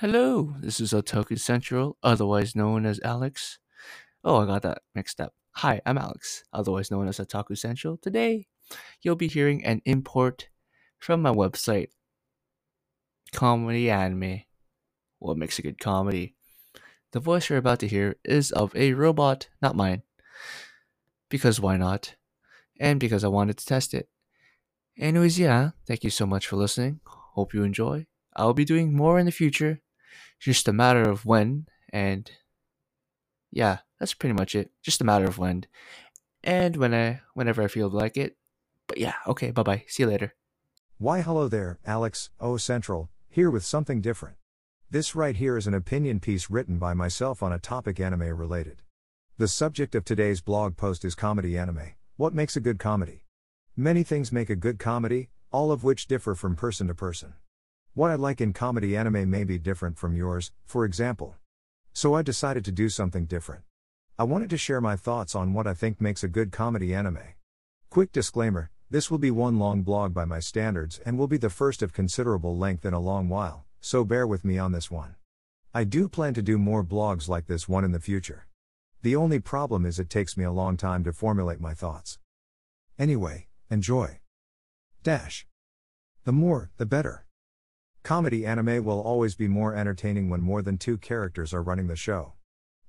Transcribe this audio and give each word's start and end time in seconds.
Hello, 0.00 0.54
this 0.60 0.80
is 0.80 0.94
Otaku 0.94 1.38
Central, 1.38 1.98
otherwise 2.02 2.56
known 2.56 2.86
as 2.86 3.00
Alex. 3.04 3.58
Oh, 4.24 4.38
I 4.38 4.46
got 4.46 4.62
that 4.62 4.80
mixed 4.94 5.20
up. 5.20 5.34
Hi, 5.56 5.82
I'm 5.84 5.98
Alex, 5.98 6.42
otherwise 6.54 6.90
known 6.90 7.06
as 7.06 7.18
Otaku 7.18 7.58
Central. 7.58 7.98
Today, 7.98 8.46
you'll 9.02 9.14
be 9.14 9.28
hearing 9.28 9.62
an 9.62 9.82
import 9.84 10.48
from 10.98 11.20
my 11.20 11.30
website, 11.30 11.88
Comedy 13.34 13.90
Anime. 13.90 14.44
What 15.18 15.36
makes 15.36 15.58
a 15.58 15.62
good 15.62 15.78
comedy? 15.78 16.34
The 17.12 17.20
voice 17.20 17.50
you're 17.50 17.58
about 17.58 17.80
to 17.80 17.86
hear 17.86 18.16
is 18.24 18.52
of 18.52 18.74
a 18.74 18.94
robot, 18.94 19.50
not 19.60 19.76
mine. 19.76 20.00
Because 21.28 21.60
why 21.60 21.76
not? 21.76 22.14
And 22.80 22.98
because 22.98 23.22
I 23.22 23.28
wanted 23.28 23.58
to 23.58 23.66
test 23.66 23.92
it. 23.92 24.08
Anyways, 24.98 25.38
yeah, 25.38 25.72
thank 25.86 26.04
you 26.04 26.10
so 26.10 26.24
much 26.24 26.46
for 26.46 26.56
listening. 26.56 27.00
Hope 27.04 27.52
you 27.52 27.64
enjoy. 27.64 28.06
I'll 28.34 28.54
be 28.54 28.64
doing 28.64 28.96
more 28.96 29.18
in 29.18 29.26
the 29.26 29.30
future. 29.30 29.82
Just 30.38 30.68
a 30.68 30.72
matter 30.72 31.08
of 31.08 31.26
when, 31.26 31.66
and 31.92 32.30
yeah, 33.50 33.78
that's 33.98 34.14
pretty 34.14 34.34
much 34.34 34.54
it. 34.54 34.70
Just 34.82 35.00
a 35.00 35.04
matter 35.04 35.24
of 35.24 35.38
when. 35.38 35.64
And 36.42 36.76
when 36.76 36.94
I 36.94 37.20
whenever 37.34 37.62
I 37.62 37.68
feel 37.68 37.88
like 37.88 38.16
it. 38.16 38.36
But 38.86 38.98
yeah, 38.98 39.14
okay, 39.26 39.50
bye 39.50 39.62
bye. 39.62 39.84
See 39.86 40.02
you 40.02 40.08
later. 40.08 40.34
Why 40.98 41.20
hello 41.22 41.48
there, 41.48 41.78
Alex, 41.86 42.30
O 42.40 42.56
Central, 42.56 43.08
here 43.28 43.50
with 43.50 43.64
something 43.64 44.00
different. 44.00 44.36
This 44.90 45.14
right 45.14 45.36
here 45.36 45.56
is 45.56 45.66
an 45.66 45.74
opinion 45.74 46.20
piece 46.20 46.50
written 46.50 46.78
by 46.78 46.94
myself 46.94 47.42
on 47.42 47.52
a 47.52 47.58
topic 47.58 48.00
anime 48.00 48.36
related. 48.36 48.82
The 49.38 49.48
subject 49.48 49.94
of 49.94 50.04
today's 50.04 50.40
blog 50.40 50.76
post 50.76 51.04
is 51.04 51.14
comedy 51.14 51.56
anime. 51.56 51.92
What 52.16 52.34
makes 52.34 52.56
a 52.56 52.60
good 52.60 52.78
comedy? 52.78 53.24
Many 53.76 54.02
things 54.02 54.32
make 54.32 54.50
a 54.50 54.56
good 54.56 54.78
comedy, 54.78 55.30
all 55.52 55.72
of 55.72 55.84
which 55.84 56.06
differ 56.06 56.34
from 56.34 56.56
person 56.56 56.88
to 56.88 56.94
person. 56.94 57.34
What 57.94 58.12
I 58.12 58.14
like 58.14 58.40
in 58.40 58.52
comedy 58.52 58.96
anime 58.96 59.28
may 59.28 59.42
be 59.42 59.58
different 59.58 59.98
from 59.98 60.14
yours, 60.14 60.52
for 60.64 60.84
example. 60.84 61.34
So 61.92 62.14
I 62.14 62.22
decided 62.22 62.64
to 62.66 62.72
do 62.72 62.88
something 62.88 63.26
different. 63.26 63.64
I 64.16 64.22
wanted 64.22 64.48
to 64.50 64.56
share 64.56 64.80
my 64.80 64.94
thoughts 64.94 65.34
on 65.34 65.54
what 65.54 65.66
I 65.66 65.74
think 65.74 66.00
makes 66.00 66.22
a 66.22 66.28
good 66.28 66.52
comedy 66.52 66.94
anime. 66.94 67.34
Quick 67.88 68.12
disclaimer 68.12 68.70
this 68.90 69.10
will 69.10 69.18
be 69.18 69.30
one 69.30 69.58
long 69.58 69.82
blog 69.82 70.12
by 70.12 70.24
my 70.24 70.40
standards 70.40 71.00
and 71.06 71.16
will 71.16 71.28
be 71.28 71.36
the 71.36 71.48
first 71.48 71.80
of 71.80 71.92
considerable 71.92 72.56
length 72.56 72.84
in 72.84 72.92
a 72.92 72.98
long 72.98 73.28
while, 73.28 73.64
so 73.80 74.04
bear 74.04 74.26
with 74.26 74.44
me 74.44 74.58
on 74.58 74.72
this 74.72 74.90
one. 74.90 75.14
I 75.72 75.84
do 75.84 76.08
plan 76.08 76.34
to 76.34 76.42
do 76.42 76.58
more 76.58 76.84
blogs 76.84 77.28
like 77.28 77.46
this 77.46 77.68
one 77.68 77.84
in 77.84 77.92
the 77.92 78.00
future. 78.00 78.48
The 79.02 79.14
only 79.14 79.38
problem 79.38 79.86
is 79.86 79.98
it 79.98 80.10
takes 80.10 80.36
me 80.36 80.42
a 80.44 80.50
long 80.50 80.76
time 80.76 81.04
to 81.04 81.12
formulate 81.12 81.60
my 81.60 81.72
thoughts. 81.72 82.18
Anyway, 82.98 83.46
enjoy. 83.70 84.20
Dash. 85.04 85.46
The 86.24 86.32
more, 86.32 86.70
the 86.76 86.86
better. 86.86 87.26
Comedy 88.02 88.46
anime 88.46 88.82
will 88.82 89.00
always 89.00 89.34
be 89.34 89.46
more 89.46 89.74
entertaining 89.74 90.30
when 90.30 90.40
more 90.40 90.62
than 90.62 90.78
two 90.78 90.96
characters 90.96 91.52
are 91.52 91.62
running 91.62 91.86
the 91.86 91.96
show. 91.96 92.32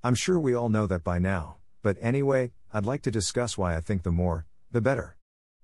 I'm 0.04 0.16
sure 0.16 0.40
we 0.40 0.56
all 0.56 0.70
know 0.70 0.88
that 0.88 1.04
by 1.04 1.20
now, 1.20 1.58
but 1.84 1.98
anyway, 2.02 2.54
I'd 2.74 2.86
like 2.86 3.02
to 3.04 3.12
discuss 3.12 3.58
why 3.58 3.76
I 3.76 3.82
think 3.82 4.04
the 4.04 4.12
more, 4.12 4.46
the 4.72 4.82
better. 4.82 5.18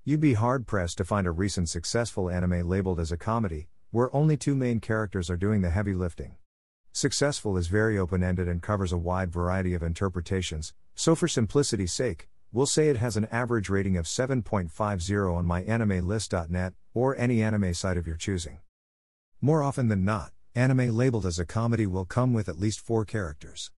You'd 0.03 0.19
be 0.19 0.33
hard 0.33 0.67
pressed 0.67 0.97
to 0.97 1.05
find 1.05 1.25
a 1.25 1.31
recent 1.31 1.69
successful 1.69 2.29
anime 2.29 2.67
labeled 2.67 2.99
as 2.99 3.11
a 3.11 3.17
comedy, 3.17 3.69
where 3.91 4.15
only 4.15 4.37
two 4.37 4.53
main 4.53 4.79
characters 4.79 5.29
are 5.29 5.37
doing 5.37 5.61
the 5.61 5.69
heavy 5.69 5.93
lifting. 5.93 6.35
Successful 6.91 7.57
is 7.57 7.67
very 7.67 7.97
open 7.97 8.23
ended 8.23 8.47
and 8.47 8.61
covers 8.61 8.91
a 8.91 8.97
wide 8.97 9.31
variety 9.31 9.73
of 9.73 9.81
interpretations, 9.81 10.73
so 10.93 11.15
for 11.15 11.27
simplicity's 11.27 11.93
sake, 11.93 12.27
we'll 12.51 12.65
say 12.65 12.89
it 12.89 12.97
has 12.97 13.15
an 13.15 13.27
average 13.31 13.69
rating 13.69 13.97
of 13.97 14.05
7.50 14.05 15.35
on 15.35 15.45
myanimelist.net, 15.45 16.73
or 16.93 17.15
any 17.17 17.41
anime 17.41 17.73
site 17.73 17.97
of 17.97 18.07
your 18.07 18.17
choosing. 18.17 18.59
More 19.39 19.61
often 19.61 19.87
than 19.87 20.03
not, 20.03 20.31
anime 20.55 20.89
labeled 20.89 21.23
as 21.23 21.37
a 21.37 21.45
comedy 21.45 21.85
will 21.85 22.05
come 22.05 22.33
with 22.33 22.49
at 22.49 22.59
least 22.59 22.79
four 22.79 23.05
characters. 23.05 23.69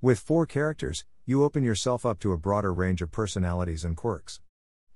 With 0.00 0.18
four 0.18 0.44
characters, 0.44 1.04
you 1.24 1.44
open 1.44 1.62
yourself 1.62 2.04
up 2.04 2.18
to 2.18 2.32
a 2.32 2.36
broader 2.36 2.74
range 2.74 3.00
of 3.00 3.12
personalities 3.12 3.84
and 3.84 3.96
quirks. 3.96 4.40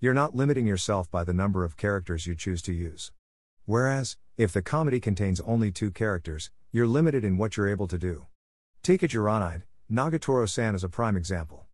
You're 0.00 0.14
not 0.14 0.34
limiting 0.34 0.66
yourself 0.66 1.08
by 1.08 1.22
the 1.22 1.32
number 1.32 1.62
of 1.62 1.76
characters 1.76 2.26
you 2.26 2.34
choose 2.34 2.62
to 2.62 2.72
use. 2.72 3.12
Whereas, 3.64 4.16
if 4.36 4.52
the 4.52 4.60
comedy 4.60 4.98
contains 4.98 5.40
only 5.42 5.70
two 5.70 5.92
characters, 5.92 6.50
you're 6.72 6.88
limited 6.88 7.24
in 7.24 7.38
what 7.38 7.56
you're 7.56 7.68
able 7.68 7.86
to 7.86 7.96
do. 7.96 8.26
Take 8.82 9.02
Ijiranaide, 9.02 9.62
Nagatoro 9.88 10.48
san 10.48 10.74
as 10.74 10.82
a 10.82 10.88
prime 10.88 11.16
example. 11.16 11.66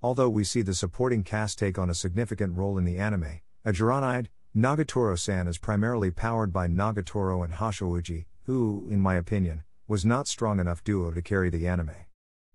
Although 0.00 0.28
we 0.28 0.44
see 0.44 0.62
the 0.62 0.72
supporting 0.72 1.24
cast 1.24 1.58
take 1.58 1.76
on 1.78 1.90
a 1.90 1.94
significant 1.94 2.56
role 2.56 2.78
in 2.78 2.84
the 2.84 2.98
anime, 2.98 3.40
Ijiranaide, 3.66 4.28
Nagatoro 4.58 5.16
san 5.16 5.46
is 5.46 5.56
primarily 5.56 6.10
powered 6.10 6.52
by 6.52 6.66
Nagatoro 6.66 7.44
and 7.44 7.54
Hachiouji, 7.54 8.24
who, 8.42 8.88
in 8.90 8.98
my 8.98 9.14
opinion, 9.14 9.62
was 9.86 10.04
not 10.04 10.26
strong 10.26 10.58
enough 10.58 10.82
duo 10.82 11.12
to 11.12 11.22
carry 11.22 11.48
the 11.48 11.68
anime. 11.68 11.94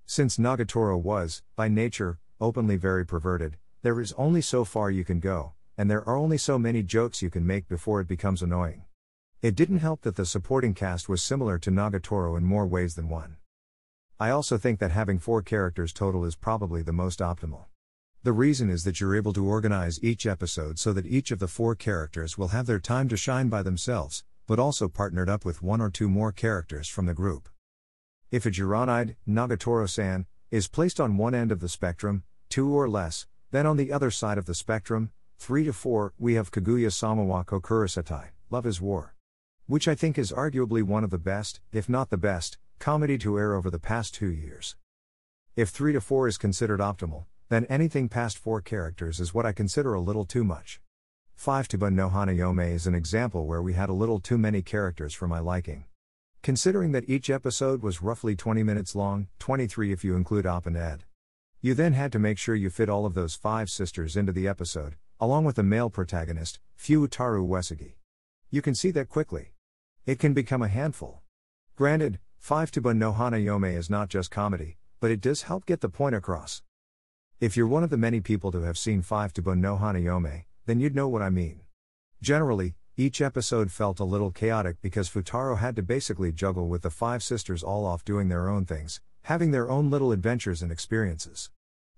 Since 0.06 0.38
Nagatoro 0.38 1.02
was, 1.02 1.44
by 1.56 1.70
nature, 1.70 2.20
openly 2.42 2.76
very 2.76 3.06
perverted, 3.06 3.56
there 3.84 4.02
is 4.02 4.12
only 4.18 4.42
so 4.42 4.66
far 4.66 4.92
you 4.92 5.06
can 5.06 5.22
go, 5.22 5.54
and 5.78 5.90
there 5.90 6.06
are 6.06 6.18
only 6.18 6.38
so 6.38 6.60
many 6.60 6.84
jokes 6.84 7.22
you 7.22 7.30
can 7.30 7.48
make 7.48 7.70
before 7.70 8.02
it 8.02 8.10
becomes 8.10 8.42
annoying. 8.42 8.84
It 9.42 9.56
didn't 9.56 9.80
help 9.80 10.02
that 10.02 10.18
the 10.18 10.26
supporting 10.26 10.74
cast 10.74 11.08
was 11.08 11.24
similar 11.24 11.58
to 11.60 11.72
Nagatoro 11.72 12.38
in 12.38 12.44
more 12.44 12.68
ways 12.68 12.96
than 12.96 13.08
one. 13.08 13.38
I 14.20 14.30
also 14.30 14.58
think 14.58 14.80
that 14.80 14.92
having 14.92 15.20
four 15.20 15.42
characters 15.42 15.94
total 15.94 16.26
is 16.26 16.36
probably 16.36 16.82
the 16.82 16.92
most 16.92 17.20
optimal. 17.20 17.68
The 18.24 18.32
reason 18.32 18.70
is 18.70 18.86
that 18.86 19.02
you're 19.02 19.18
able 19.18 19.34
to 19.34 19.46
organize 19.46 20.02
each 20.02 20.26
episode 20.26 20.80
so 20.80 20.94
that 20.94 21.06
each 21.06 21.30
of 21.32 21.40
the 21.40 21.48
four 21.50 21.76
characters 21.76 22.38
will 22.38 22.48
have 22.48 22.68
their 22.68 22.80
time 22.80 23.10
to 23.10 23.18
shine 23.18 23.50
by 23.50 23.62
themselves, 23.64 24.24
but 24.48 24.60
also 24.60 24.88
partnered 24.88 25.28
up 25.28 25.44
with 25.44 25.62
one 25.62 25.82
or 25.82 25.90
two 25.90 26.08
more 26.08 26.32
characters 26.32 26.88
from 26.88 27.06
the 27.06 27.14
group. 27.14 27.50
If 28.32 28.46
Ijiranaide, 28.46 29.18
Nagatoro 29.28 29.90
san, 29.90 30.26
is 30.52 30.70
placed 30.70 31.02
on 31.02 31.18
one 31.18 31.36
end 31.36 31.52
of 31.52 31.60
the 31.60 31.68
spectrum, 31.68 32.24
two 32.48 32.74
or 32.74 32.88
less, 32.88 33.28
then 33.52 33.66
on 33.66 33.76
the 33.76 33.92
other 33.92 34.10
side 34.10 34.38
of 34.38 34.46
the 34.46 34.56
spectrum, 34.56 35.12
three 35.38 35.66
to 35.66 35.74
four, 35.74 36.14
we 36.18 36.36
have 36.36 36.50
Kaguya 36.50 36.94
Sama 36.94 37.26
wa 37.26 37.44
Kokurasetai, 37.44 38.30
Love 38.50 38.66
is 38.66 38.80
War. 38.80 39.16
Which 39.68 39.86
I 39.90 39.96
think 39.96 40.18
is 40.18 40.32
arguably 40.32 40.82
one 40.82 41.04
of 41.04 41.10
the 41.10 41.18
best, 41.18 41.60
if 41.74 41.90
not 41.90 42.10
the 42.10 42.16
best, 42.16 42.58
comedy 42.80 43.18
to 43.18 43.38
air 43.38 43.54
over 43.54 43.70
the 43.70 43.80
past 43.80 44.16
two 44.16 44.32
years. 44.32 44.78
If 45.58 45.70
3 45.70 45.92
to 45.92 46.00
4 46.00 46.30
is 46.30 46.38
considered 46.38 46.80
optimal, 46.80 47.26
then 47.50 47.66
anything 47.66 48.10
past 48.10 48.38
4 48.38 48.62
characters 48.62 49.20
is 49.20 49.34
what 49.34 49.46
I 49.46 49.52
consider 49.52 49.94
a 49.94 50.02
little 50.02 50.26
too 50.26 50.44
much. 50.44 50.82
5 51.36 51.68
to 51.70 51.92
no 51.92 52.10
Hanayome 52.10 52.74
is 52.74 52.88
an 52.88 52.96
example 52.96 53.46
where 53.46 53.62
we 53.62 53.74
had 53.74 53.90
a 53.90 53.94
little 53.94 54.20
too 54.20 54.38
many 54.38 54.62
characters 54.62 55.14
for 55.14 55.28
my 55.28 55.40
liking. 55.40 55.86
Considering 56.42 56.92
that 56.92 57.10
each 57.10 57.30
episode 57.30 57.82
was 57.82 58.02
roughly 58.02 58.36
20 58.36 58.64
minutes 58.64 58.96
long, 58.96 59.28
23 59.40 59.92
if 59.92 60.04
you 60.04 60.16
include 60.16 60.46
Op 60.46 60.66
and 60.66 60.78
Ed. 60.78 61.04
You 61.62 61.74
then 61.74 61.94
had 61.94 62.12
to 62.12 62.20
make 62.20 62.38
sure 62.38 62.56
you 62.56 62.70
fit 62.70 62.90
all 62.90 63.06
of 63.06 63.14
those 63.14 63.36
five 63.36 63.70
sisters 63.70 64.18
into 64.18 64.32
the 64.32 64.48
episode, 64.48 64.96
along 65.20 65.46
with 65.46 65.56
the 65.56 65.64
male 65.64 65.90
protagonist, 65.90 66.60
Futaro 66.78 67.48
Uesugi. 67.48 67.94
You 68.50 68.62
can 68.62 68.76
see 68.76 68.92
that 68.92 69.10
quickly. 69.10 69.54
It 70.06 70.20
can 70.20 70.34
become 70.34 70.62
a 70.62 70.68
handful. 70.68 71.22
Granted, 71.78 72.20
5 72.40 72.72
to 72.72 72.94
no 72.94 73.14
Hanayome 73.14 73.78
is 73.78 73.90
not 73.90 74.10
just 74.10 74.30
comedy, 74.30 74.78
but 75.00 75.12
it 75.12 75.22
does 75.22 75.44
help 75.44 75.66
get 75.66 75.80
the 75.80 75.88
point 75.88 76.14
across. 76.14 76.62
If 77.44 77.58
you're 77.58 77.68
one 77.68 77.84
of 77.84 77.90
the 77.90 77.98
many 77.98 78.22
people 78.22 78.54
to 78.54 78.62
have 78.62 78.78
seen 78.78 79.02
5 79.02 79.34
to 79.34 79.56
no 79.56 79.76
Hanayome, 79.76 80.46
then 80.66 80.80
you'd 80.80 80.96
know 80.96 81.10
what 81.10 81.22
I 81.22 81.30
mean. 81.30 81.60
Generally, 82.22 82.76
each 82.96 83.20
episode 83.20 83.70
felt 83.70 84.00
a 84.00 84.06
little 84.06 84.32
chaotic 84.32 84.78
because 84.82 85.10
Futaro 85.10 85.58
had 85.58 85.76
to 85.76 85.84
basically 85.84 86.32
juggle 86.32 86.70
with 86.70 86.84
the 86.84 86.90
five 86.90 87.22
sisters 87.22 87.62
all 87.62 87.86
off 87.86 88.06
doing 88.06 88.30
their 88.30 88.48
own 88.48 88.64
things, 88.64 89.02
having 89.24 89.52
their 89.52 89.70
own 89.70 89.90
little 89.90 90.14
adventures 90.14 90.62
and 90.62 90.72
experiences. 90.72 91.52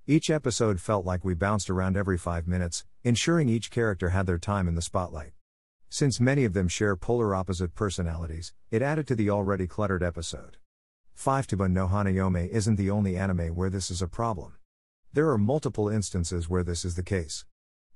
Each 0.08 0.32
episode 0.32 0.82
felt 0.82 1.06
like 1.06 1.24
we 1.24 1.36
bounced 1.36 1.70
around 1.70 1.96
every 1.96 2.18
five 2.18 2.48
minutes, 2.48 2.84
ensuring 3.04 3.48
each 3.48 3.70
character 3.70 4.10
had 4.10 4.26
their 4.26 4.40
time 4.40 4.68
in 4.68 4.74
the 4.74 4.82
spotlight. 4.82 5.34
Since 5.90 6.20
many 6.20 6.46
of 6.46 6.54
them 6.54 6.68
share 6.68 6.96
polar 6.96 7.36
opposite 7.36 7.76
personalities, 7.76 8.52
it 8.72 8.82
added 8.82 9.06
to 9.10 9.16
the 9.16 9.30
already 9.30 9.68
cluttered 9.68 10.02
episode. 10.02 10.58
5 11.14 11.46
to 11.46 11.68
no 11.70 11.88
Hanayome 11.88 12.50
isn't 12.50 12.78
the 12.78 12.90
only 12.90 13.16
anime 13.16 13.54
where 13.54 13.70
this 13.70 13.92
is 13.92 14.02
a 14.02 14.08
problem. 14.08 14.54
There 15.16 15.30
are 15.30 15.38
multiple 15.38 15.88
instances 15.88 16.50
where 16.50 16.62
this 16.62 16.84
is 16.84 16.96
the 16.96 17.02
case. 17.02 17.46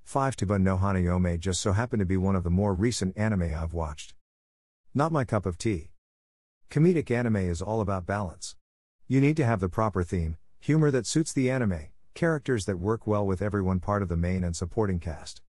5 0.05 0.37
to 0.37 0.57
no 0.57 0.77
Hanayome 0.77 1.37
just 1.37 1.59
so 1.59 1.73
happened 1.73 1.99
to 1.99 2.05
be 2.05 2.15
one 2.15 2.33
of 2.33 2.45
the 2.45 2.49
more 2.49 2.73
recent 2.73 3.17
anime 3.17 3.53
I've 3.53 3.73
watched. 3.73 4.13
Not 4.93 5.11
my 5.11 5.25
cup 5.25 5.45
of 5.45 5.57
tea. 5.57 5.91
Comedic 6.69 7.11
anime 7.11 7.35
is 7.35 7.61
all 7.61 7.81
about 7.81 8.05
balance. 8.05 8.55
You 9.09 9.19
need 9.19 9.35
to 9.35 9.45
have 9.45 9.59
the 9.59 9.67
proper 9.67 10.01
theme, 10.01 10.37
humor 10.61 10.91
that 10.91 11.05
suits 11.05 11.33
the 11.33 11.51
anime, 11.51 11.89
characters 12.13 12.63
that 12.67 12.79
work 12.79 13.05
well 13.05 13.27
with 13.27 13.41
everyone 13.41 13.81
part 13.81 14.01
of 14.01 14.07
the 14.07 14.15
main 14.15 14.41
and 14.45 14.55
supporting 14.55 15.01
cast. 15.01 15.41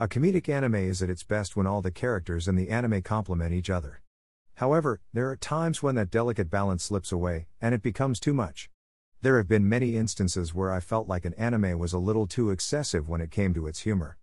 A 0.00 0.08
comedic 0.08 0.48
anime 0.48 0.74
is 0.74 1.04
at 1.04 1.10
its 1.10 1.22
best 1.22 1.54
when 1.54 1.68
all 1.68 1.82
the 1.82 1.92
characters 1.92 2.48
in 2.48 2.56
the 2.56 2.68
anime 2.68 3.00
complement 3.00 3.54
each 3.54 3.70
other. 3.70 4.02
However, 4.54 5.00
there 5.12 5.30
are 5.30 5.36
times 5.36 5.84
when 5.84 5.94
that 5.94 6.10
delicate 6.10 6.50
balance 6.50 6.82
slips 6.82 7.12
away, 7.12 7.46
and 7.60 7.76
it 7.76 7.80
becomes 7.80 8.18
too 8.18 8.34
much. 8.34 8.71
There 9.22 9.36
have 9.36 9.46
been 9.46 9.68
many 9.68 9.96
instances 9.96 10.52
where 10.52 10.72
I 10.72 10.80
felt 10.80 11.06
like 11.06 11.24
an 11.24 11.34
anime 11.34 11.78
was 11.78 11.92
a 11.92 11.98
little 11.98 12.26
too 12.26 12.50
excessive 12.50 13.08
when 13.08 13.20
it 13.20 13.30
came 13.30 13.54
to 13.54 13.68
its 13.68 13.82
humor. 13.82 14.18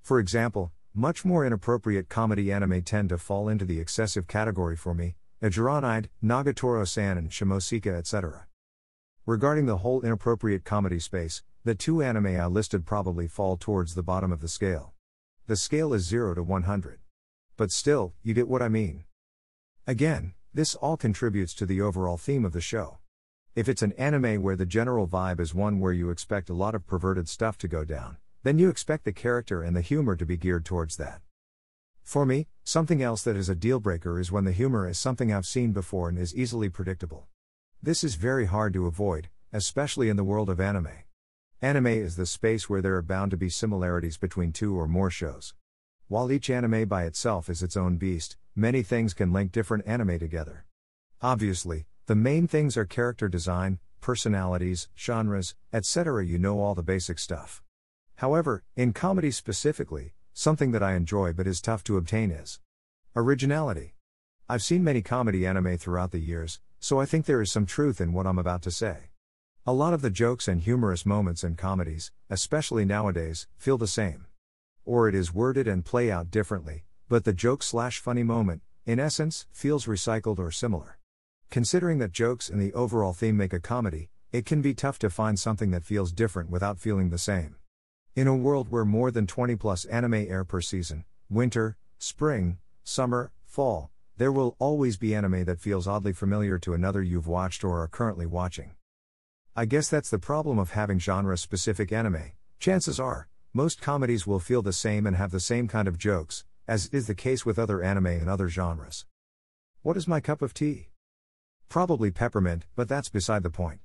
For 0.00 0.20
example, 0.20 0.70
much 0.94 1.24
more 1.24 1.44
inappropriate 1.44 2.08
comedy 2.08 2.52
anime 2.52 2.82
tend 2.82 3.08
to 3.08 3.18
fall 3.18 3.48
into 3.48 3.64
the 3.64 3.80
excessive 3.80 4.28
category 4.28 4.76
for 4.76 4.94
me, 4.94 5.16
Ijiranaide, 5.42 6.06
Nagatoro 6.22 6.86
san, 6.86 7.18
and 7.18 7.30
Shimoshika, 7.30 7.98
etc. 7.98 8.46
Regarding 9.26 9.66
the 9.66 9.78
whole 9.78 10.02
inappropriate 10.02 10.64
comedy 10.64 11.00
space, 11.00 11.42
the 11.64 11.74
two 11.74 12.00
anime 12.00 12.40
I 12.40 12.46
listed 12.46 12.86
probably 12.86 13.26
fall 13.26 13.56
towards 13.56 13.96
the 13.96 14.04
bottom 14.04 14.30
of 14.30 14.40
the 14.40 14.46
scale. 14.46 14.92
The 15.48 15.56
scale 15.56 15.92
is 15.92 16.06
0 16.06 16.34
to 16.34 16.44
100. 16.44 17.00
But 17.56 17.72
still, 17.72 18.14
you 18.22 18.34
get 18.34 18.46
what 18.46 18.62
I 18.62 18.68
mean. 18.68 19.02
Again, 19.84 20.34
this 20.52 20.76
all 20.76 20.96
contributes 20.96 21.54
to 21.54 21.66
the 21.66 21.80
overall 21.80 22.18
theme 22.18 22.44
of 22.44 22.52
the 22.52 22.60
show. 22.60 22.98
If 23.54 23.68
it's 23.68 23.82
an 23.82 23.92
anime 23.92 24.42
where 24.42 24.56
the 24.56 24.66
general 24.66 25.06
vibe 25.06 25.38
is 25.38 25.54
one 25.54 25.78
where 25.78 25.92
you 25.92 26.10
expect 26.10 26.50
a 26.50 26.54
lot 26.54 26.74
of 26.74 26.88
perverted 26.88 27.28
stuff 27.28 27.56
to 27.58 27.68
go 27.68 27.84
down, 27.84 28.16
then 28.42 28.58
you 28.58 28.68
expect 28.68 29.04
the 29.04 29.12
character 29.12 29.62
and 29.62 29.76
the 29.76 29.80
humor 29.80 30.16
to 30.16 30.26
be 30.26 30.36
geared 30.36 30.64
towards 30.64 30.96
that. 30.96 31.20
For 32.02 32.26
me, 32.26 32.48
something 32.64 33.00
else 33.00 33.22
that 33.22 33.36
is 33.36 33.48
a 33.48 33.54
deal 33.54 33.78
breaker 33.78 34.18
is 34.18 34.32
when 34.32 34.42
the 34.42 34.50
humor 34.50 34.88
is 34.88 34.98
something 34.98 35.32
I've 35.32 35.46
seen 35.46 35.70
before 35.70 36.08
and 36.08 36.18
is 36.18 36.34
easily 36.34 36.68
predictable. 36.68 37.28
This 37.80 38.02
is 38.02 38.16
very 38.16 38.46
hard 38.46 38.72
to 38.72 38.88
avoid, 38.88 39.28
especially 39.52 40.08
in 40.08 40.16
the 40.16 40.24
world 40.24 40.50
of 40.50 40.60
anime. 40.60 41.04
Anime 41.62 41.86
is 41.86 42.16
the 42.16 42.26
space 42.26 42.68
where 42.68 42.82
there 42.82 42.96
are 42.96 43.02
bound 43.02 43.30
to 43.30 43.36
be 43.36 43.48
similarities 43.48 44.16
between 44.18 44.50
two 44.50 44.76
or 44.76 44.88
more 44.88 45.10
shows. 45.10 45.54
While 46.08 46.32
each 46.32 46.50
anime 46.50 46.88
by 46.88 47.04
itself 47.04 47.48
is 47.48 47.62
its 47.62 47.76
own 47.76 47.98
beast, 47.98 48.36
many 48.56 48.82
things 48.82 49.14
can 49.14 49.32
link 49.32 49.52
different 49.52 49.86
anime 49.86 50.18
together. 50.18 50.64
Obviously, 51.22 51.86
the 52.06 52.14
main 52.14 52.46
things 52.46 52.76
are 52.76 52.84
character 52.84 53.28
design, 53.28 53.78
personalities, 54.02 54.88
genres, 54.94 55.54
etc. 55.72 56.22
You 56.26 56.38
know 56.38 56.60
all 56.60 56.74
the 56.74 56.82
basic 56.82 57.18
stuff. 57.18 57.62
However, 58.16 58.62
in 58.76 58.92
comedy 58.92 59.30
specifically, 59.30 60.12
something 60.34 60.72
that 60.72 60.82
I 60.82 60.96
enjoy 60.96 61.32
but 61.32 61.46
is 61.46 61.62
tough 61.62 61.82
to 61.84 61.96
obtain 61.96 62.30
is 62.30 62.60
originality. 63.16 63.94
I've 64.50 64.62
seen 64.62 64.84
many 64.84 65.00
comedy 65.00 65.46
anime 65.46 65.78
throughout 65.78 66.10
the 66.10 66.18
years, 66.18 66.60
so 66.78 67.00
I 67.00 67.06
think 67.06 67.24
there 67.24 67.40
is 67.40 67.50
some 67.50 67.64
truth 67.64 68.02
in 68.02 68.12
what 68.12 68.26
I'm 68.26 68.38
about 68.38 68.60
to 68.62 68.70
say. 68.70 69.08
A 69.66 69.72
lot 69.72 69.94
of 69.94 70.02
the 70.02 70.10
jokes 70.10 70.46
and 70.46 70.60
humorous 70.60 71.06
moments 71.06 71.42
in 71.42 71.54
comedies, 71.54 72.12
especially 72.28 72.84
nowadays, 72.84 73.46
feel 73.56 73.78
the 73.78 73.86
same. 73.86 74.26
Or 74.84 75.08
it 75.08 75.14
is 75.14 75.32
worded 75.32 75.66
and 75.66 75.82
play 75.82 76.10
out 76.10 76.30
differently, 76.30 76.84
but 77.08 77.24
the 77.24 77.32
joke 77.32 77.62
slash 77.62 77.98
funny 77.98 78.22
moment, 78.22 78.60
in 78.84 79.00
essence, 79.00 79.46
feels 79.50 79.86
recycled 79.86 80.38
or 80.38 80.50
similar. 80.50 80.98
Considering 81.54 81.98
that 81.98 82.10
jokes 82.10 82.50
and 82.50 82.60
the 82.60 82.72
overall 82.72 83.12
theme 83.12 83.36
make 83.36 83.52
a 83.52 83.60
comedy, 83.60 84.10
it 84.32 84.44
can 84.44 84.60
be 84.60 84.74
tough 84.74 84.98
to 84.98 85.08
find 85.08 85.38
something 85.38 85.70
that 85.70 85.84
feels 85.84 86.10
different 86.10 86.50
without 86.50 86.80
feeling 86.80 87.10
the 87.10 87.16
same. 87.16 87.54
In 88.16 88.26
a 88.26 88.34
world 88.34 88.72
where 88.72 88.84
more 88.84 89.12
than 89.12 89.28
20 89.28 89.54
plus 89.54 89.84
anime 89.84 90.14
air 90.14 90.42
per 90.42 90.60
season, 90.60 91.04
winter, 91.30 91.76
spring, 91.96 92.58
summer, 92.82 93.30
fall, 93.44 93.92
there 94.16 94.32
will 94.32 94.56
always 94.58 94.96
be 94.96 95.14
anime 95.14 95.44
that 95.44 95.60
feels 95.60 95.86
oddly 95.86 96.12
familiar 96.12 96.58
to 96.58 96.74
another 96.74 97.04
you've 97.04 97.28
watched 97.28 97.62
or 97.62 97.80
are 97.80 97.86
currently 97.86 98.26
watching. 98.26 98.72
I 99.54 99.64
guess 99.64 99.88
that's 99.88 100.10
the 100.10 100.18
problem 100.18 100.58
of 100.58 100.72
having 100.72 100.98
genre 100.98 101.38
specific 101.38 101.92
anime. 101.92 102.32
Chances 102.58 102.98
are, 102.98 103.28
most 103.52 103.80
comedies 103.80 104.26
will 104.26 104.40
feel 104.40 104.62
the 104.62 104.72
same 104.72 105.06
and 105.06 105.14
have 105.14 105.30
the 105.30 105.38
same 105.38 105.68
kind 105.68 105.86
of 105.86 105.98
jokes, 105.98 106.44
as 106.66 106.88
is 106.88 107.06
the 107.06 107.14
case 107.14 107.46
with 107.46 107.60
other 107.60 107.80
anime 107.80 108.06
and 108.06 108.28
other 108.28 108.48
genres. 108.48 109.06
What 109.82 109.96
is 109.96 110.08
my 110.08 110.18
cup 110.18 110.42
of 110.42 110.52
tea? 110.52 110.88
Probably 111.68 112.10
peppermint, 112.10 112.66
but 112.76 112.88
that's 112.88 113.08
beside 113.08 113.42
the 113.42 113.50
point. 113.50 113.80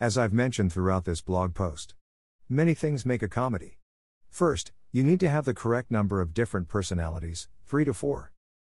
As 0.00 0.16
I've 0.16 0.32
mentioned 0.32 0.72
throughout 0.72 1.04
this 1.04 1.20
blog 1.20 1.54
post, 1.54 1.94
many 2.48 2.74
things 2.74 3.06
make 3.06 3.22
a 3.22 3.28
comedy. 3.28 3.78
First, 4.28 4.72
you 4.92 5.02
need 5.02 5.20
to 5.20 5.28
have 5.28 5.44
the 5.44 5.54
correct 5.54 5.90
number 5.90 6.20
of 6.20 6.34
different 6.34 6.68
personalities, 6.68 7.48
3 7.66 7.84
to 7.86 7.94
4. 7.94 8.32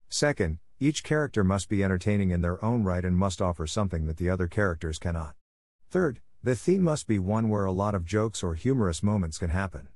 Second, 0.10 0.60
each 0.80 1.04
character 1.04 1.44
must 1.44 1.70
be 1.70 1.84
entertaining 1.84 2.32
in 2.32 2.42
their 2.42 2.64
own 2.64 2.84
right 2.84 3.06
and 3.06 3.16
must 3.16 3.42
offer 3.42 3.68
something 3.68 4.08
that 4.08 4.18
the 4.18 4.30
other 4.30 4.48
characters 4.48 5.00
cannot. 5.00 5.36
Third, 5.90 6.22
the 6.44 6.56
theme 6.56 6.82
must 6.82 7.08
be 7.08 7.20
one 7.20 7.50
where 7.50 7.66
a 7.66 7.72
lot 7.72 7.94
of 7.94 8.04
jokes 8.04 8.42
or 8.42 8.56
humorous 8.56 9.04
moments 9.04 9.38
can 9.38 9.52
happen. 9.52 9.90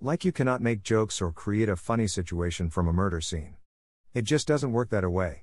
Like 0.00 0.24
you 0.24 0.32
cannot 0.32 0.62
make 0.62 0.82
jokes 0.82 1.20
or 1.20 1.32
create 1.32 1.68
a 1.68 1.76
funny 1.76 2.06
situation 2.06 2.70
from 2.70 2.88
a 2.88 2.92
murder 2.92 3.20
scene. 3.20 3.56
It 4.14 4.22
just 4.22 4.48
doesn't 4.48 4.72
work 4.72 4.88
that 4.88 5.08
way. 5.10 5.42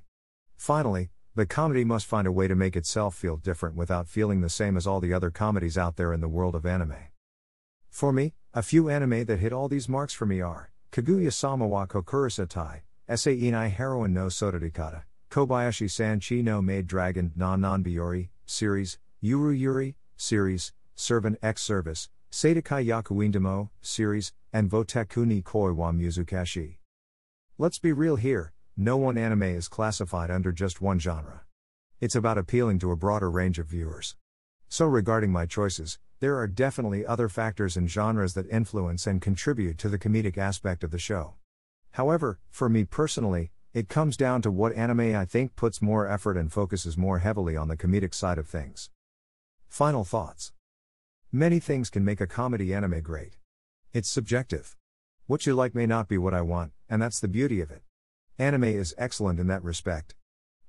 Finally, 0.57 1.09
the 1.35 1.45
comedy 1.45 1.83
must 1.83 2.05
find 2.05 2.27
a 2.27 2.31
way 2.31 2.47
to 2.47 2.55
make 2.55 2.75
itself 2.75 3.15
feel 3.15 3.37
different 3.37 3.75
without 3.75 4.07
feeling 4.07 4.41
the 4.41 4.49
same 4.49 4.75
as 4.75 4.87
all 4.87 4.99
the 4.99 5.13
other 5.13 5.29
comedies 5.29 5.77
out 5.77 5.95
there 5.95 6.11
in 6.13 6.21
the 6.21 6.27
world 6.27 6.55
of 6.55 6.65
anime. 6.65 6.95
For 7.89 8.11
me, 8.11 8.33
a 8.53 8.63
few 8.63 8.89
anime 8.89 9.25
that 9.25 9.39
hit 9.39 9.53
all 9.53 9.67
these 9.67 9.87
marks 9.87 10.13
for 10.13 10.25
me 10.25 10.41
are 10.41 10.71
Kaguya 10.91 11.31
sama 11.31 11.67
wa 11.67 11.85
Kokurasetai, 11.85 12.81
Sai 13.15 13.35
Inai 13.35 13.69
Heroine 13.69 14.13
no 14.13 14.25
Sotorikata, 14.25 15.03
Kobayashi 15.29 15.89
San 15.89 16.19
Chi 16.19 16.41
no 16.41 16.61
Maid 16.61 16.87
Dragon 16.87 17.31
Non 17.35 17.61
Non 17.61 17.83
Biyori, 17.83 18.29
series, 18.45 18.97
Yuru 19.23 19.57
Yuri, 19.57 19.95
series, 20.17 20.73
Servant 20.95 21.37
X 21.43 21.61
Service, 21.61 22.09
Seitokai 22.31 22.85
Yakuindomo, 22.85 23.69
series, 23.81 24.33
and 24.51 24.71
Wotaku 24.71 25.25
ni 25.25 25.41
Koi 25.41 25.71
wa 25.71 25.91
Muzukashi. 25.91 26.77
Let's 27.57 27.79
be 27.79 27.93
real 27.93 28.15
here, 28.15 28.53
no 28.81 28.95
one 28.95 29.17
anime 29.17 29.43
is 29.43 29.67
classified 29.67 30.31
under 30.31 30.53
just 30.53 30.79
one 30.79 30.97
genre. 30.99 31.41
It's 31.99 32.15
about 32.15 32.37
appealing 32.37 32.79
to 32.79 32.93
a 32.93 32.95
broader 32.95 33.29
range 33.29 33.59
of 33.59 33.67
viewers. 33.67 34.15
So, 34.69 34.85
regarding 34.85 35.33
my 35.33 35.45
choices, 35.45 35.99
there 36.21 36.37
are 36.37 36.47
definitely 36.47 37.05
other 37.05 37.27
factors 37.27 37.75
and 37.75 37.89
genres 37.89 38.35
that 38.35 38.49
influence 38.49 39.05
and 39.05 39.21
contribute 39.21 39.77
to 39.79 39.89
the 39.89 39.99
comedic 39.99 40.37
aspect 40.37 40.85
of 40.85 40.91
the 40.91 40.97
show. 40.97 41.33
However, 41.91 42.39
for 42.49 42.69
me 42.69 42.85
personally, 42.85 43.51
it 43.73 43.89
comes 43.89 44.15
down 44.15 44.41
to 44.43 44.49
what 44.49 44.73
anime 44.75 45.13
I 45.13 45.25
think 45.25 45.57
puts 45.57 45.81
more 45.81 46.07
effort 46.07 46.37
and 46.37 46.49
focuses 46.49 46.97
more 46.97 47.19
heavily 47.19 47.57
on 47.57 47.67
the 47.67 47.75
comedic 47.75 48.13
side 48.13 48.37
of 48.37 48.47
things. 48.47 48.91
Final 49.67 50.05
thoughts. 50.05 50.53
Many 51.33 51.59
things 51.59 51.89
can 51.89 52.05
make 52.05 52.21
a 52.21 52.27
comedy 52.27 52.73
anime 52.73 53.01
great. 53.01 53.39
It's 53.91 54.09
subjective. 54.09 54.77
What 55.27 55.45
you 55.45 55.53
like 55.53 55.75
may 55.75 55.85
not 55.85 56.07
be 56.07 56.17
what 56.17 56.33
I 56.33 56.39
want, 56.39 56.71
and 56.89 57.01
that's 57.01 57.19
the 57.19 57.27
beauty 57.27 57.59
of 57.59 57.71
it. 57.71 57.81
Anime 58.39 58.63
is 58.63 58.95
excellent 58.97 59.37
in 59.37 59.47
that 59.47 59.65
respect. 59.65 60.15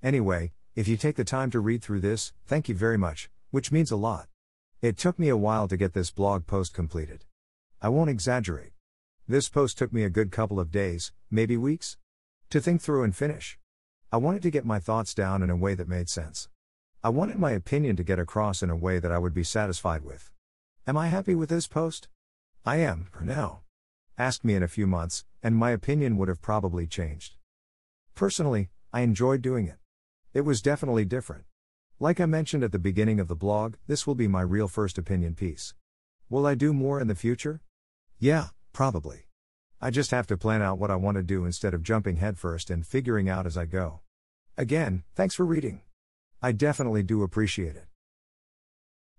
Anyway, 0.02 0.50
if 0.75 0.88
you 0.88 0.96
take 0.96 1.14
the 1.14 1.22
time 1.22 1.52
to 1.52 1.61
read 1.61 1.84
through 1.84 2.00
this, 2.00 2.32
thank 2.44 2.69
you 2.69 2.75
very 2.75 2.99
much, 2.99 3.31
which 3.52 3.70
means 3.70 3.93
a 3.93 3.96
lot. 3.96 4.26
It 4.82 4.99
took 4.99 5.20
me 5.20 5.28
a 5.28 5.37
while 5.37 5.69
to 5.69 5.76
get 5.76 5.93
this 5.93 6.11
blog 6.11 6.49
post 6.49 6.75
completed. 6.75 7.26
I 7.81 7.88
won't 7.88 8.11
exaggerate. 8.11 8.72
This 9.28 9.49
post 9.49 9.78
took 9.78 9.93
me 9.93 10.02
a 10.02 10.11
good 10.11 10.32
couple 10.32 10.58
of 10.58 10.72
days, 10.72 11.12
maybe 11.31 11.56
weeks, 11.56 11.96
to 12.49 12.61
think 12.61 12.82
through 12.82 13.05
and 13.05 13.14
finish. 13.14 13.56
I 14.11 14.17
wanted 14.17 14.43
to 14.43 14.50
get 14.50 14.67
my 14.67 14.81
thoughts 14.81 15.14
down 15.14 15.40
in 15.40 15.49
a 15.49 15.55
way 15.55 15.76
that 15.76 15.88
made 15.88 16.08
sense. 16.08 16.49
I 17.05 17.11
wanted 17.11 17.38
my 17.38 17.52
opinion 17.52 17.94
to 17.94 18.03
get 18.03 18.19
across 18.19 18.65
in 18.65 18.70
a 18.70 18.74
way 18.74 18.98
that 18.98 19.12
I 19.12 19.19
would 19.19 19.32
be 19.32 19.44
satisfied 19.44 20.03
with. 20.03 20.32
Am 20.89 20.96
I 20.96 21.06
happy 21.06 21.36
with 21.36 21.50
this 21.50 21.69
post? 21.69 22.08
I 22.67 22.79
am, 22.79 23.06
for 23.12 23.22
now. 23.22 23.60
Ask 24.19 24.44
me 24.44 24.56
in 24.56 24.65
a 24.65 24.69
few 24.69 24.89
months, 24.89 25.24
and 25.41 25.55
my 25.55 25.70
opinion 25.70 26.17
would 26.17 26.29
have 26.29 26.43
probably 26.43 26.89
changed. 26.89 27.36
Personally, 28.20 28.69
I 28.93 29.00
enjoyed 29.00 29.41
doing 29.41 29.67
it. 29.67 29.79
It 30.34 30.43
was 30.43 30.60
definitely 30.60 31.06
different. 31.06 31.44
Like 31.98 32.20
I 32.20 32.27
mentioned 32.27 32.62
at 32.62 32.70
the 32.70 32.79
beginning 32.79 33.19
of 33.19 33.29
the 33.29 33.34
blog, 33.34 33.77
this 33.86 34.06
will 34.06 34.15
be 34.15 34.29
my 34.29 34.43
real 34.43 34.69
first 34.69 34.98
opinion 34.98 35.34
piece. 35.34 35.72
Will 36.29 36.44
I 36.44 36.55
do 36.55 36.74
more 36.74 37.00
in 37.00 37.08
the 37.08 37.15
future? 37.15 37.62
Yeah, 38.19 38.48
probably. 38.74 39.20
I 39.81 39.89
just 39.89 40.10
have 40.10 40.27
to 40.27 40.36
plan 40.36 40.60
out 40.60 40.79
what 40.79 40.91
I 40.91 40.96
want 40.96 41.17
to 41.17 41.22
do 41.22 41.46
instead 41.46 41.72
of 41.72 41.82
jumping 41.82 42.17
headfirst 42.17 42.69
and 42.69 42.86
figuring 42.86 43.31
out 43.31 43.46
as 43.46 43.56
I 43.56 43.65
go. 43.65 44.00
Again, 44.58 45.03
thanks 45.15 45.34
for 45.34 45.46
reading. 45.46 45.81
I 46.43 46.53
definitely 46.53 47.03
do 47.03 47.22
appreciate 47.22 47.74
it. 47.74 47.86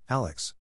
Alex. 0.09 0.53